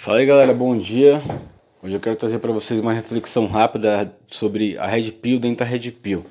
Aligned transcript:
Fala 0.00 0.18
aí 0.18 0.26
galera, 0.26 0.54
bom 0.54 0.78
dia. 0.78 1.20
Hoje 1.82 1.92
eu 1.92 1.98
quero 1.98 2.14
trazer 2.14 2.38
para 2.38 2.52
vocês 2.52 2.78
uma 2.78 2.92
reflexão 2.92 3.48
rápida 3.48 4.16
sobre 4.28 4.78
a 4.78 4.86
Red 4.86 5.10
Pill 5.10 5.40
dentro 5.40 5.58
da 5.58 5.64
Red 5.64 5.90
Pill. 5.90 6.24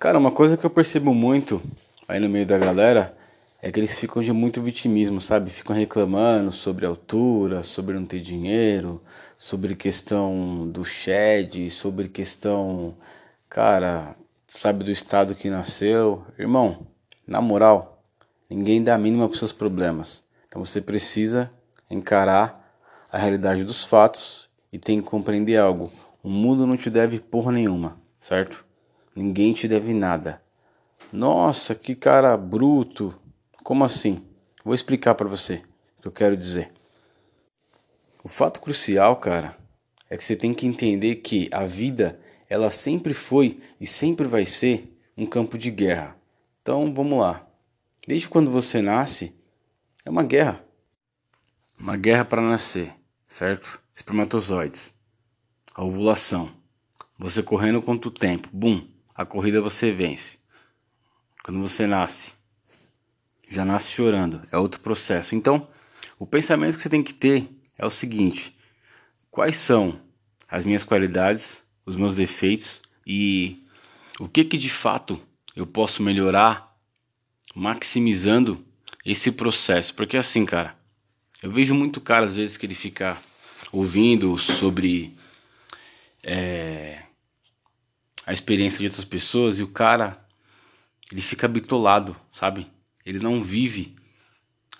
Cara, 0.00 0.18
uma 0.18 0.32
coisa 0.32 0.56
que 0.56 0.66
eu 0.66 0.68
percebo 0.68 1.14
muito 1.14 1.62
aí 2.08 2.18
no 2.18 2.28
meio 2.28 2.44
da 2.44 2.58
galera 2.58 3.16
é 3.62 3.70
que 3.70 3.78
eles 3.78 3.96
ficam 3.96 4.20
de 4.20 4.32
muito 4.32 4.60
vitimismo, 4.60 5.20
sabe? 5.20 5.48
Ficam 5.48 5.76
reclamando 5.76 6.50
sobre 6.50 6.86
altura, 6.86 7.62
sobre 7.62 7.94
não 7.94 8.04
ter 8.04 8.18
dinheiro, 8.18 9.00
sobre 9.38 9.76
questão 9.76 10.68
do 10.68 10.84
shed, 10.84 11.70
sobre 11.70 12.08
questão, 12.08 12.96
cara, 13.48 14.16
sabe, 14.48 14.82
do 14.82 14.90
estado 14.90 15.36
que 15.36 15.48
nasceu. 15.48 16.24
Irmão, 16.36 16.84
na 17.24 17.40
moral, 17.40 18.02
ninguém 18.50 18.82
dá 18.82 18.96
a 18.96 18.98
mínima 18.98 19.28
para 19.28 19.38
seus 19.38 19.52
problemas. 19.52 20.24
Então 20.48 20.64
você 20.64 20.80
precisa 20.80 21.48
encarar 21.88 22.63
a 23.14 23.16
realidade 23.16 23.62
dos 23.62 23.84
fatos 23.84 24.50
e 24.72 24.78
tem 24.78 25.00
que 25.00 25.06
compreender 25.06 25.56
algo. 25.56 25.92
O 26.20 26.28
mundo 26.28 26.66
não 26.66 26.76
te 26.76 26.90
deve 26.90 27.20
porra 27.20 27.52
nenhuma, 27.52 27.96
certo? 28.18 28.66
Ninguém 29.14 29.52
te 29.52 29.68
deve 29.68 29.94
nada. 29.94 30.42
Nossa, 31.12 31.76
que 31.76 31.94
cara 31.94 32.36
bruto. 32.36 33.14
Como 33.62 33.84
assim? 33.84 34.20
Vou 34.64 34.74
explicar 34.74 35.14
para 35.14 35.28
você 35.28 35.62
o 35.96 36.02
que 36.02 36.08
eu 36.08 36.10
quero 36.10 36.36
dizer. 36.36 36.72
O 38.24 38.28
fato 38.28 38.60
crucial, 38.60 39.14
cara, 39.14 39.56
é 40.10 40.16
que 40.16 40.24
você 40.24 40.34
tem 40.34 40.52
que 40.52 40.66
entender 40.66 41.16
que 41.16 41.48
a 41.52 41.64
vida, 41.64 42.18
ela 42.50 42.68
sempre 42.68 43.14
foi 43.14 43.60
e 43.80 43.86
sempre 43.86 44.26
vai 44.26 44.44
ser 44.44 44.92
um 45.16 45.24
campo 45.24 45.56
de 45.56 45.70
guerra. 45.70 46.16
Então, 46.62 46.92
vamos 46.92 47.20
lá. 47.20 47.46
Desde 48.08 48.28
quando 48.28 48.50
você 48.50 48.82
nasce, 48.82 49.32
é 50.04 50.10
uma 50.10 50.24
guerra. 50.24 50.64
Uma 51.78 51.96
guerra 51.96 52.24
para 52.24 52.42
nascer 52.42 53.03
certo? 53.26 53.80
Espermatozoides. 53.94 54.94
A 55.74 55.82
ovulação. 55.82 56.52
Você 57.18 57.42
correndo 57.42 57.82
quanto 57.82 58.10
tempo? 58.10 58.48
Bum, 58.52 58.86
a 59.14 59.24
corrida 59.24 59.60
você 59.60 59.92
vence. 59.92 60.38
Quando 61.42 61.60
você 61.60 61.86
nasce, 61.86 62.34
já 63.48 63.64
nasce 63.64 63.92
chorando, 63.92 64.42
é 64.50 64.56
outro 64.56 64.80
processo. 64.80 65.34
Então, 65.34 65.68
o 66.18 66.26
pensamento 66.26 66.76
que 66.76 66.82
você 66.82 66.88
tem 66.88 67.02
que 67.02 67.14
ter 67.14 67.48
é 67.78 67.84
o 67.84 67.90
seguinte: 67.90 68.56
quais 69.30 69.56
são 69.56 70.00
as 70.48 70.64
minhas 70.64 70.84
qualidades, 70.84 71.62
os 71.86 71.96
meus 71.96 72.16
defeitos 72.16 72.80
e 73.06 73.64
o 74.18 74.28
que 74.28 74.44
que 74.44 74.56
de 74.56 74.70
fato 74.70 75.20
eu 75.54 75.66
posso 75.66 76.02
melhorar 76.02 76.74
maximizando 77.54 78.64
esse 79.04 79.30
processo? 79.30 79.94
Porque 79.94 80.16
assim, 80.16 80.44
cara, 80.46 80.78
eu 81.44 81.50
vejo 81.50 81.74
muito 81.74 82.00
cara, 82.00 82.24
às 82.24 82.34
vezes, 82.34 82.56
que 82.56 82.64
ele 82.64 82.74
fica 82.74 83.18
ouvindo 83.70 84.38
sobre 84.38 85.14
é, 86.22 87.02
a 88.24 88.32
experiência 88.32 88.78
de 88.78 88.86
outras 88.86 89.04
pessoas 89.04 89.58
e 89.58 89.62
o 89.62 89.68
cara, 89.68 90.26
ele 91.12 91.20
fica 91.20 91.46
bitolado, 91.46 92.16
sabe? 92.32 92.66
Ele 93.04 93.18
não 93.18 93.44
vive 93.44 93.94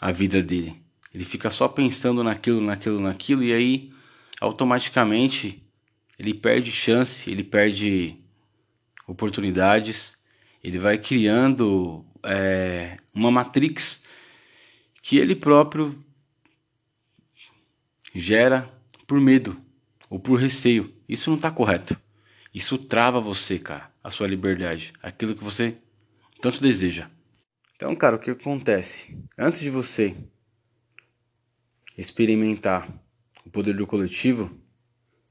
a 0.00 0.10
vida 0.10 0.42
dele. 0.42 0.82
Ele 1.12 1.22
fica 1.22 1.50
só 1.50 1.68
pensando 1.68 2.24
naquilo, 2.24 2.62
naquilo, 2.62 2.98
naquilo 2.98 3.44
e 3.44 3.52
aí 3.52 3.92
automaticamente 4.40 5.62
ele 6.18 6.32
perde 6.32 6.72
chance, 6.72 7.30
ele 7.30 7.44
perde 7.44 8.16
oportunidades, 9.06 10.16
ele 10.62 10.78
vai 10.78 10.96
criando 10.96 12.06
é, 12.22 12.96
uma 13.12 13.30
matrix 13.30 14.06
que 15.02 15.18
ele 15.18 15.36
próprio 15.36 16.02
gera 18.14 18.72
por 19.06 19.20
medo 19.20 19.60
ou 20.08 20.18
por 20.18 20.38
receio. 20.38 20.94
Isso 21.08 21.28
não 21.30 21.36
está 21.36 21.50
correto. 21.50 22.00
Isso 22.54 22.78
trava 22.78 23.20
você, 23.20 23.58
cara, 23.58 23.90
a 24.02 24.10
sua 24.10 24.28
liberdade, 24.28 24.92
aquilo 25.02 25.34
que 25.34 25.42
você 25.42 25.76
tanto 26.40 26.62
deseja. 26.62 27.10
Então, 27.74 27.94
cara, 27.96 28.16
o 28.16 28.18
que 28.18 28.30
acontece? 28.30 29.18
Antes 29.36 29.60
de 29.60 29.70
você 29.70 30.14
experimentar 31.98 32.88
o 33.44 33.50
poder 33.50 33.74
do 33.74 33.86
coletivo, 33.86 34.56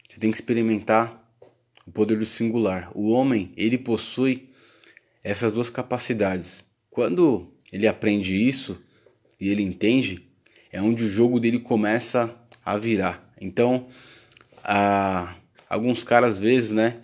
você 0.09 0.19
tem 0.19 0.29
que 0.29 0.38
experimentar 0.38 1.24
o 1.88 1.91
poder 1.91 2.19
do 2.19 2.25
singular. 2.25 2.91
O 2.94 3.09
homem, 3.12 3.53
ele 3.56 3.78
possui 3.78 4.50
essas 5.24 5.53
duas 5.53 5.69
capacidades. 5.69 6.66
Quando 6.90 7.53
ele 7.72 7.88
aprende 7.88 8.35
isso 8.35 8.81
e 9.40 9.50
ele 9.50 9.63
entende, 9.63 10.29
é 10.72 10.81
onde 10.81 11.03
o 11.03 11.09
jogo 11.09 11.40
dele 11.40 11.59
começa 11.59 12.28
a 12.63 12.78
virar. 12.78 13.34
Então, 13.40 13.88
a, 14.63 15.35
alguns 15.69 16.03
caras 16.03 16.34
às 16.34 16.40
vezes, 16.40 16.72
né, 16.72 17.01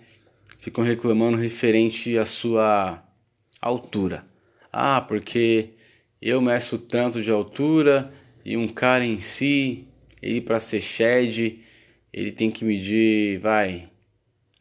ficam 0.58 0.84
reclamando 0.84 1.36
referente 1.36 2.16
à 2.16 2.24
sua 2.24 3.02
altura. 3.60 4.24
Ah, 4.72 5.00
porque 5.00 5.70
eu 6.20 6.40
meço 6.40 6.78
tanto 6.78 7.22
de 7.22 7.30
altura 7.30 8.12
e 8.44 8.56
um 8.56 8.68
cara 8.68 9.04
em 9.04 9.20
si, 9.20 9.88
ele 10.22 10.40
para 10.40 10.60
ser 10.60 10.80
shed, 10.80 11.60
ele 12.12 12.32
tem 12.32 12.50
que 12.50 12.64
medir, 12.64 13.38
vai, 13.38 13.88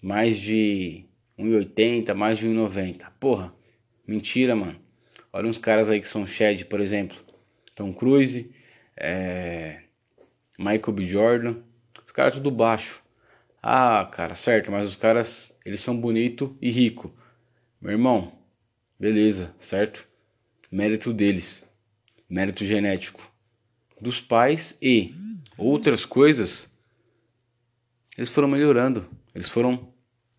mais 0.01 0.37
de 0.37 1.05
1,80, 1.37 2.13
mais 2.13 2.37
de 2.37 2.47
1,90. 2.47 3.11
Porra, 3.19 3.53
mentira, 4.07 4.55
mano. 4.55 4.79
Olha 5.31 5.47
uns 5.47 5.57
caras 5.57 5.89
aí 5.89 5.99
que 5.99 6.07
são 6.07 6.25
shed, 6.25 6.65
por 6.65 6.79
exemplo. 6.79 7.17
Tom 7.75 7.93
Cruise, 7.93 8.49
é, 8.97 9.81
Michael 10.59 10.91
B. 10.91 11.07
Jordan, 11.07 11.55
os 12.05 12.11
caras 12.11 12.33
tudo 12.33 12.51
baixo. 12.51 13.01
Ah, 13.63 14.05
cara, 14.11 14.35
certo, 14.35 14.69
mas 14.69 14.89
os 14.89 14.97
caras, 14.97 15.53
eles 15.65 15.79
são 15.79 15.97
bonito 15.97 16.57
e 16.61 16.69
rico. 16.69 17.15
Meu 17.81 17.93
irmão, 17.93 18.29
beleza, 18.99 19.55
certo? 19.57 20.05
Mérito 20.69 21.13
deles. 21.13 21.63
Mérito 22.29 22.65
genético 22.65 23.31
dos 24.01 24.19
pais 24.19 24.77
e 24.81 25.15
outras 25.57 26.03
coisas. 26.03 26.69
Eles 28.17 28.29
foram 28.29 28.49
melhorando, 28.49 29.09
eles 29.33 29.47
foram 29.47 29.93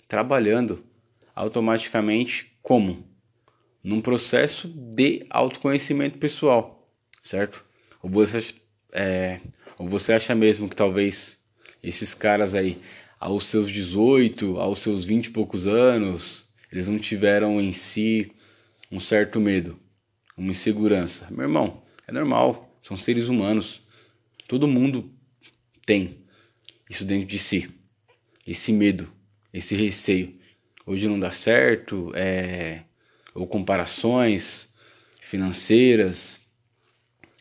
trabalhando 0.06 0.84
automaticamente 1.34 2.54
como 2.60 3.08
num 3.82 4.02
processo 4.02 4.68
de 4.68 5.24
autoconhecimento 5.30 6.18
pessoal, 6.18 6.86
certo? 7.22 7.64
Ou 8.02 8.10
você 8.10 8.54
é, 8.92 9.40
ou 9.80 9.88
você 9.88 10.12
acha 10.12 10.34
mesmo 10.34 10.68
que 10.68 10.76
talvez 10.76 11.40
esses 11.82 12.12
caras 12.12 12.54
aí, 12.54 12.76
aos 13.18 13.46
seus 13.46 13.70
18, 13.70 14.58
aos 14.58 14.80
seus 14.80 15.06
20 15.06 15.24
e 15.24 15.30
poucos 15.30 15.66
anos, 15.66 16.46
eles 16.70 16.86
não 16.86 16.98
tiveram 16.98 17.58
em 17.58 17.72
si 17.72 18.30
um 18.92 19.00
certo 19.00 19.40
medo, 19.40 19.80
uma 20.36 20.52
insegurança? 20.52 21.28
Meu 21.30 21.44
irmão, 21.44 21.82
é 22.06 22.12
normal, 22.12 22.78
são 22.82 22.94
seres 22.94 23.28
humanos. 23.28 23.80
Todo 24.46 24.68
mundo 24.68 25.10
tem 25.86 26.26
isso 26.90 27.06
dentro 27.06 27.26
de 27.26 27.38
si, 27.38 27.70
esse 28.46 28.74
medo, 28.74 29.10
esse 29.50 29.74
receio. 29.74 30.38
Hoje 30.84 31.08
não 31.08 31.18
dá 31.18 31.30
certo, 31.30 32.12
é, 32.14 32.82
ou 33.34 33.46
comparações 33.46 34.74
financeiras, 35.22 36.38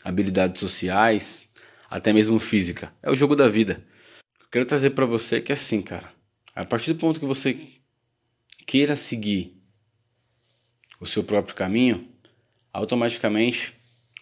habilidades 0.06 0.62
sociais 0.62 1.49
até 1.90 2.14
mesmo 2.14 2.40
física. 2.40 2.94
É 3.02 3.10
o 3.10 3.16
jogo 3.16 3.36
da 3.36 3.50
vida. 3.50 3.84
Eu 4.40 4.48
quero 4.52 4.66
trazer 4.66 4.92
para 4.92 5.06
você 5.06 5.42
que 5.42 5.52
é 5.52 5.56
assim, 5.56 5.82
cara. 5.82 6.14
A 6.56 6.66
partir 6.66 6.94
do 6.94 7.00
ponto 7.00 7.20
que 7.20 7.26
você 7.26 7.58
queira 8.68 8.96
seguir 8.96 9.58
o 11.00 11.06
seu 11.06 11.24
próprio 11.24 11.56
caminho, 11.56 12.08
automaticamente 12.72 13.74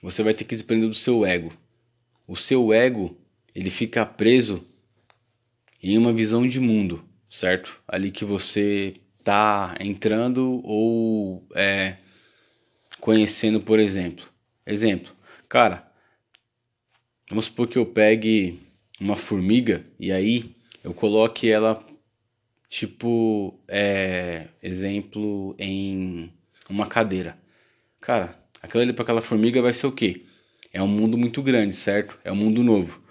você 0.02 0.24
vai 0.24 0.34
ter 0.34 0.46
que 0.46 0.56
desprender 0.56 0.88
do 0.88 0.96
seu 0.96 1.26
ego. 1.26 1.52
O 2.28 2.36
seu 2.36 2.72
ego, 2.72 3.18
ele 3.54 3.70
fica 3.70 4.06
preso 4.06 4.66
em 5.82 5.98
uma 5.98 6.14
visão 6.14 6.48
de 6.48 6.60
mundo, 6.60 7.04
certo? 7.30 7.82
Ali 7.88 8.12
que 8.12 8.26
você 8.26 8.96
tá 9.24 9.76
entrando 9.80 10.62
ou 10.64 11.48
é, 11.56 11.98
conhecendo, 13.00 13.60
por 13.62 13.80
exemplo. 13.80 14.26
Exemplo, 14.66 15.14
cara, 15.50 15.87
Vamos 17.30 17.46
supor 17.46 17.68
que 17.68 17.78
eu 17.78 17.86
pegue 17.86 18.60
uma 19.02 19.18
formiga 19.18 19.86
e 20.00 20.12
aí 20.14 20.56
eu 20.82 20.94
coloque 20.94 21.50
ela, 21.50 21.86
tipo, 22.70 23.60
é, 23.68 24.48
exemplo, 24.64 25.54
em 25.60 26.32
uma 26.70 26.86
cadeira. 26.86 27.38
Cara, 28.00 28.40
aquilo 28.62 28.82
ali 28.82 28.94
para 28.94 29.04
aquela 29.04 29.22
formiga 29.22 29.62
vai 29.62 29.74
ser 29.74 29.88
o 29.88 29.92
quê? 29.92 30.24
É 30.72 30.82
um 30.82 30.88
mundo 30.88 31.18
muito 31.18 31.42
grande, 31.42 31.74
certo? 31.76 32.18
É 32.24 32.32
um 32.32 32.36
mundo 32.36 32.64
novo. 32.64 33.02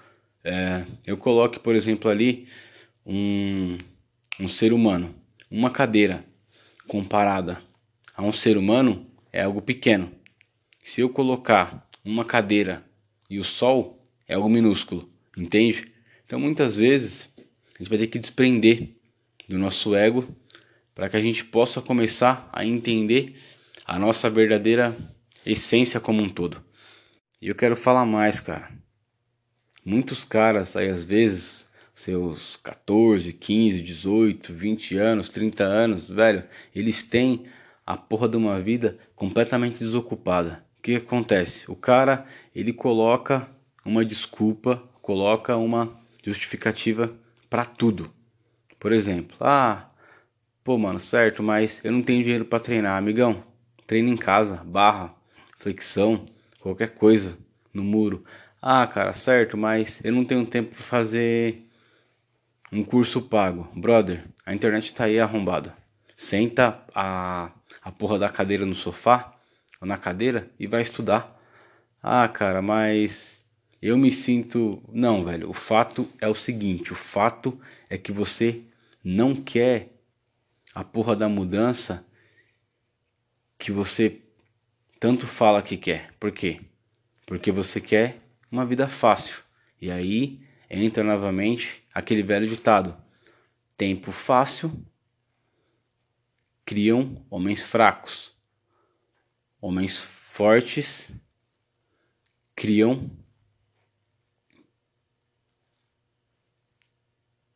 É, 0.42 0.86
eu 1.06 1.18
coloque, 1.18 1.58
por 1.58 1.74
exemplo, 1.74 2.10
ali 2.10 2.48
um, 3.04 3.76
um 4.40 4.48
ser 4.48 4.72
humano, 4.72 5.14
uma 5.50 5.70
cadeira 5.70 6.24
comparada 6.88 7.58
a 8.16 8.22
um 8.22 8.32
ser 8.32 8.56
humano 8.56 9.06
é 9.30 9.42
algo 9.42 9.60
pequeno. 9.60 10.10
Se 10.82 11.02
eu 11.02 11.10
colocar 11.10 11.86
uma 12.02 12.24
cadeira 12.24 12.82
e 13.28 13.38
o 13.38 13.44
sol, 13.44 13.95
é 14.28 14.34
algo 14.34 14.48
minúsculo, 14.48 15.08
entende? 15.36 15.92
Então 16.24 16.40
muitas 16.40 16.76
vezes 16.76 17.28
a 17.74 17.78
gente 17.78 17.88
vai 17.88 17.98
ter 17.98 18.06
que 18.06 18.18
desprender 18.18 18.88
do 19.48 19.58
nosso 19.58 19.94
ego 19.94 20.26
para 20.94 21.08
que 21.08 21.16
a 21.16 21.20
gente 21.20 21.44
possa 21.44 21.80
começar 21.80 22.48
a 22.52 22.64
entender 22.64 23.36
a 23.84 23.98
nossa 23.98 24.28
verdadeira 24.28 24.96
essência 25.44 26.00
como 26.00 26.22
um 26.22 26.28
todo. 26.28 26.62
E 27.40 27.48
eu 27.48 27.54
quero 27.54 27.76
falar 27.76 28.04
mais, 28.06 28.40
cara. 28.40 28.68
Muitos 29.84 30.24
caras 30.24 30.74
aí 30.74 30.88
às 30.88 31.04
vezes, 31.04 31.66
seus 31.94 32.56
14, 32.56 33.32
15, 33.32 33.80
18, 33.80 34.52
20 34.52 34.96
anos, 34.96 35.28
30 35.28 35.62
anos, 35.62 36.10
velho, 36.10 36.42
eles 36.74 37.04
têm 37.04 37.44
a 37.86 37.96
porra 37.96 38.28
de 38.28 38.36
uma 38.36 38.60
vida 38.60 38.98
completamente 39.14 39.78
desocupada. 39.78 40.64
O 40.78 40.82
que 40.82 40.96
acontece? 40.96 41.70
O 41.70 41.76
cara, 41.76 42.26
ele 42.54 42.72
coloca 42.72 43.48
uma 43.86 44.04
desculpa, 44.04 44.82
coloca 45.00 45.56
uma 45.56 45.88
justificativa 46.22 47.14
para 47.48 47.64
tudo. 47.64 48.10
Por 48.78 48.92
exemplo, 48.92 49.36
ah, 49.40 49.88
pô, 50.64 50.76
mano, 50.76 50.98
certo, 50.98 51.42
mas 51.42 51.82
eu 51.84 51.92
não 51.92 52.02
tenho 52.02 52.22
dinheiro 52.22 52.44
para 52.44 52.60
treinar, 52.60 52.98
amigão. 52.98 53.44
Treina 53.86 54.10
em 54.10 54.16
casa, 54.16 54.56
barra, 54.64 55.14
flexão, 55.58 56.24
qualquer 56.60 56.90
coisa 56.90 57.38
no 57.72 57.84
muro. 57.84 58.24
Ah, 58.60 58.86
cara, 58.86 59.12
certo, 59.12 59.56
mas 59.56 60.04
eu 60.04 60.12
não 60.12 60.24
tenho 60.24 60.44
tempo 60.44 60.74
para 60.74 60.82
fazer 60.82 61.62
um 62.72 62.82
curso 62.82 63.22
pago. 63.22 63.68
Brother, 63.76 64.24
a 64.44 64.52
internet 64.52 64.92
tá 64.92 65.04
aí 65.04 65.20
arrombada. 65.20 65.72
Senta 66.16 66.82
a, 66.92 67.50
a 67.80 67.92
porra 67.92 68.18
da 68.18 68.28
cadeira 68.28 68.66
no 68.66 68.74
sofá 68.74 69.32
ou 69.80 69.86
na 69.86 69.96
cadeira 69.96 70.50
e 70.58 70.66
vai 70.66 70.82
estudar. 70.82 71.40
Ah, 72.02 72.26
cara, 72.26 72.60
mas 72.60 73.45
eu 73.86 73.96
me 73.96 74.10
sinto. 74.10 74.82
Não, 74.92 75.24
velho. 75.24 75.48
O 75.48 75.54
fato 75.54 76.08
é 76.20 76.26
o 76.26 76.34
seguinte: 76.34 76.92
o 76.92 76.96
fato 76.96 77.58
é 77.88 77.96
que 77.96 78.10
você 78.10 78.62
não 79.02 79.34
quer 79.34 79.92
a 80.74 80.82
porra 80.82 81.14
da 81.14 81.28
mudança 81.28 82.06
que 83.58 83.70
você 83.70 84.22
tanto 84.98 85.26
fala 85.26 85.62
que 85.62 85.76
quer. 85.76 86.12
Por 86.18 86.32
quê? 86.32 86.60
Porque 87.24 87.52
você 87.52 87.80
quer 87.80 88.20
uma 88.50 88.66
vida 88.66 88.88
fácil. 88.88 89.42
E 89.80 89.90
aí 89.90 90.40
entra 90.68 91.04
novamente 91.04 91.84
aquele 91.94 92.22
velho 92.22 92.48
ditado: 92.48 92.96
tempo 93.76 94.10
fácil 94.10 94.84
criam 96.64 97.24
homens 97.30 97.62
fracos. 97.62 98.34
Homens 99.60 99.98
fortes 99.98 101.12
criam 102.54 103.10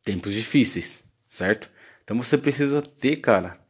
tempos 0.02 0.34
difíceis, 0.34 1.04
certo? 1.28 1.70
Então 2.02 2.20
você 2.20 2.36
precisa 2.36 2.82
ter, 2.82 3.16
cara, 3.16 3.60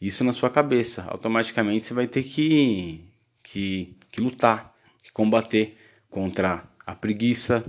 isso 0.00 0.22
na 0.22 0.32
sua 0.32 0.50
cabeça. 0.50 1.04
Automaticamente 1.08 1.84
você 1.84 1.94
vai 1.94 2.06
ter 2.06 2.22
que, 2.22 3.04
que, 3.42 3.96
que 4.10 4.20
lutar, 4.20 4.74
que 5.02 5.10
combater 5.10 5.76
contra 6.10 6.68
a 6.86 6.94
preguiça, 6.94 7.64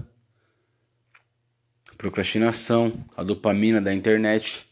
a 1.92 1.96
procrastinação, 1.96 3.06
a 3.16 3.24
dopamina 3.24 3.82
da 3.82 3.94
internet, 3.94 4.68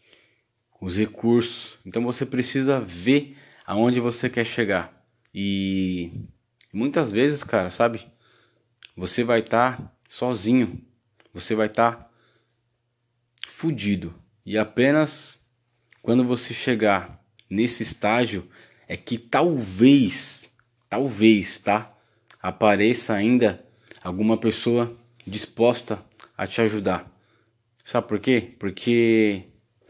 os 0.79 0.97
recursos. 0.97 1.79
Então 1.85 2.03
você 2.03 2.25
precisa 2.25 2.79
ver 2.79 3.37
aonde 3.65 3.99
você 3.99 4.29
quer 4.29 4.45
chegar. 4.45 4.93
E 5.33 6.11
muitas 6.71 7.11
vezes, 7.11 7.43
cara, 7.43 7.69
sabe? 7.69 8.05
Você 8.95 9.23
vai 9.23 9.39
estar 9.39 9.77
tá 9.77 9.91
sozinho. 10.07 10.81
Você 11.33 11.55
vai 11.55 11.67
estar 11.67 11.91
tá 11.91 12.06
fudido. 13.57 14.13
E 14.45 14.55
apenas 14.55 15.35
quando 16.03 16.23
você 16.23 16.53
chegar 16.53 17.19
nesse 17.49 17.81
estágio 17.81 18.47
é 18.87 18.95
que 18.95 19.17
talvez, 19.17 20.47
talvez, 20.87 21.57
tá? 21.57 21.91
Apareça 22.39 23.15
ainda 23.15 23.65
alguma 24.03 24.37
pessoa 24.37 24.95
disposta 25.25 26.05
a 26.37 26.45
te 26.45 26.61
ajudar. 26.61 27.11
Sabe 27.83 28.07
por 28.07 28.19
quê? 28.19 28.53
Porque 28.59 29.45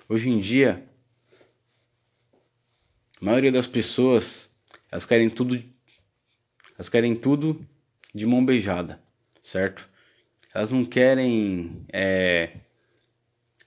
hoje 0.07 0.29
em 0.29 0.39
dia 0.39 0.87
a 3.21 3.25
maioria 3.25 3.51
das 3.51 3.67
pessoas 3.67 4.49
elas 4.89 5.03
querem 5.03 5.29
tudo 5.29 5.61
elas 6.75 6.87
querem 6.87 7.13
tudo 7.13 7.67
de 8.15 8.25
mão 8.25 8.45
beijada, 8.45 9.03
certo? 9.43 9.89
Elas 10.53 10.69
não 10.69 10.85
querem 10.85 11.85
é, 11.91 12.61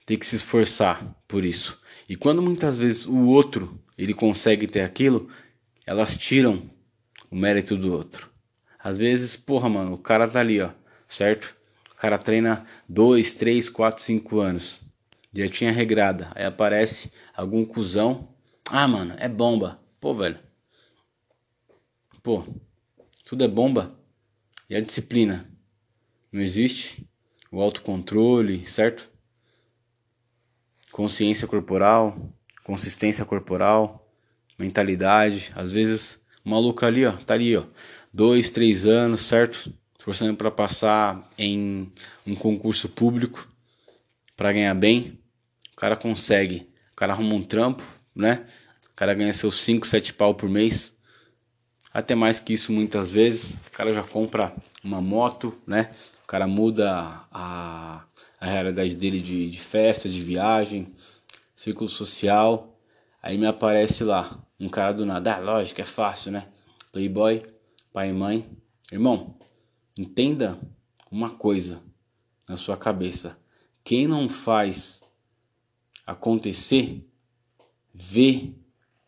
ter 0.05 0.17
que 0.17 0.25
se 0.25 0.35
esforçar 0.35 1.15
por 1.27 1.45
isso. 1.45 1.79
E 2.07 2.15
quando 2.15 2.41
muitas 2.41 2.77
vezes 2.77 3.05
o 3.05 3.25
outro 3.27 3.79
ele 3.97 4.13
consegue 4.13 4.67
ter 4.67 4.81
aquilo, 4.81 5.29
elas 5.85 6.17
tiram 6.17 6.69
o 7.29 7.35
mérito 7.35 7.77
do 7.77 7.93
outro. 7.93 8.29
Às 8.77 8.97
vezes, 8.97 9.35
porra, 9.35 9.69
mano, 9.69 9.93
o 9.93 9.97
cara 9.97 10.27
tá 10.27 10.39
ali, 10.39 10.59
ó, 10.59 10.71
certo? 11.07 11.55
O 11.91 11.95
cara 11.95 12.17
treina 12.17 12.65
2, 12.89 13.33
3, 13.33 13.69
4, 13.69 14.03
5 14.03 14.39
anos. 14.39 14.79
Já 15.33 15.47
tinha 15.47 15.71
regrada. 15.71 16.31
Aí 16.33 16.43
aparece 16.43 17.11
algum 17.35 17.63
cuzão. 17.63 18.27
Ah, 18.69 18.87
mano, 18.87 19.13
é 19.17 19.29
bomba. 19.29 19.79
Pô, 19.99 20.13
velho. 20.13 20.39
Pô, 22.23 22.43
tudo 23.23 23.43
é 23.43 23.47
bomba. 23.47 23.95
E 24.67 24.75
a 24.75 24.81
disciplina? 24.81 25.47
Não 26.31 26.41
existe? 26.41 27.07
O 27.51 27.61
autocontrole, 27.61 28.65
certo? 28.65 29.10
Consciência 30.91 31.47
corporal, 31.47 32.17
consistência 32.63 33.25
corporal, 33.25 34.07
mentalidade. 34.57 35.51
Às 35.55 35.71
vezes, 35.71 36.19
o 36.45 36.49
maluco 36.49 36.85
ali, 36.85 37.05
ó, 37.05 37.11
tá 37.11 37.33
ali, 37.33 37.55
ó, 37.55 37.63
dois, 38.13 38.49
três 38.49 38.85
anos, 38.85 39.21
certo? 39.21 39.73
Esforçando 39.97 40.35
para 40.35 40.49
passar 40.49 41.25
em 41.37 41.91
um 42.25 42.35
concurso 42.35 42.89
público 42.89 43.47
para 44.35 44.51
ganhar 44.51 44.73
bem. 44.73 45.19
O 45.73 45.75
cara 45.75 45.95
consegue. 45.95 46.67
O 46.91 46.95
cara 46.95 47.13
arruma 47.13 47.35
um 47.35 47.43
trampo, 47.43 47.83
né? 48.15 48.45
O 48.91 48.95
cara 48.95 49.13
ganha 49.13 49.33
seus 49.33 49.59
5, 49.61 49.85
7 49.87 50.13
pau 50.13 50.33
por 50.35 50.49
mês. 50.49 50.95
Até 51.93 52.15
mais 52.15 52.39
que 52.39 52.53
isso 52.53 52.71
muitas 52.71 53.11
vezes. 53.11 53.55
O 53.67 53.71
cara 53.71 53.93
já 53.93 54.03
compra 54.03 54.53
uma 54.83 55.01
moto, 55.01 55.55
né? 55.67 55.91
O 56.23 56.27
cara 56.27 56.47
muda 56.47 57.25
a, 57.31 58.03
a 58.41 58.47
realidade 58.47 58.95
dele 58.95 59.21
de, 59.21 59.51
de 59.51 59.59
festa, 59.59 60.09
de 60.09 60.19
viagem, 60.19 60.87
círculo 61.53 61.87
social. 61.87 62.75
Aí 63.21 63.37
me 63.37 63.45
aparece 63.45 64.03
lá 64.03 64.43
um 64.59 64.67
cara 64.67 64.91
do 64.91 65.05
nada. 65.05 65.35
Ah, 65.35 65.39
lógico, 65.39 65.79
é 65.79 65.85
fácil, 65.85 66.31
né? 66.31 66.47
Playboy, 66.91 67.45
pai 67.93 68.09
e 68.09 68.13
mãe. 68.13 68.49
Irmão, 68.91 69.37
entenda 69.95 70.59
uma 71.11 71.29
coisa 71.29 71.83
na 72.49 72.57
sua 72.57 72.75
cabeça. 72.75 73.37
Quem 73.83 74.07
não 74.07 74.27
faz 74.27 75.03
acontecer, 76.05 77.07
vê 77.93 78.53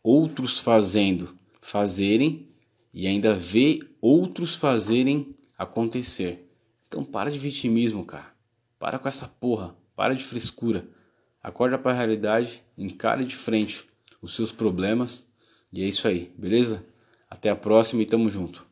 outros 0.04 0.60
fazendo, 0.60 1.36
fazerem 1.60 2.50
e 2.94 3.08
ainda 3.08 3.34
vê 3.34 3.80
outros 4.00 4.54
fazerem 4.54 5.32
acontecer. 5.58 6.48
Então 6.88 7.04
para 7.04 7.32
de 7.32 7.40
vitimismo, 7.40 8.06
cara. 8.06 8.33
Para 8.84 9.00
com 9.00 9.08
essa 9.08 9.30
porra. 9.30 9.74
Para 9.96 10.14
de 10.14 10.22
frescura. 10.22 10.86
Acorda 11.42 11.78
para 11.78 11.94
a 11.94 11.96
realidade, 11.96 12.62
encare 12.78 13.24
de 13.24 13.34
frente 13.34 13.88
os 14.22 14.36
seus 14.36 14.52
problemas 14.52 15.26
e 15.72 15.82
é 15.82 15.86
isso 15.86 16.06
aí, 16.06 16.34
beleza? 16.38 16.86
Até 17.30 17.50
a 17.50 17.56
próxima 17.56 18.02
e 18.02 18.06
tamo 18.06 18.30
junto. 18.30 18.68